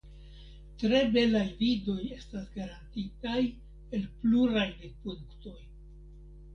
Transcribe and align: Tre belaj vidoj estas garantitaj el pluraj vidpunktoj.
Tre 0.83 1.01
belaj 1.15 1.43
vidoj 1.59 1.99
estas 2.17 2.49
garantitaj 2.57 3.39
el 3.45 4.11
pluraj 4.21 4.69
vidpunktoj. 4.83 5.59